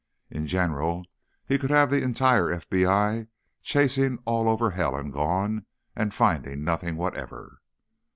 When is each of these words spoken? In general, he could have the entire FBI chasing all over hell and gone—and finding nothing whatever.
In 0.31 0.47
general, 0.47 1.05
he 1.45 1.59
could 1.59 1.69
have 1.69 1.91
the 1.91 2.01
entire 2.01 2.45
FBI 2.45 3.27
chasing 3.61 4.17
all 4.25 4.49
over 4.49 4.71
hell 4.71 4.95
and 4.95 5.13
gone—and 5.13 6.11
finding 6.11 6.63
nothing 6.63 6.95
whatever. 6.97 7.61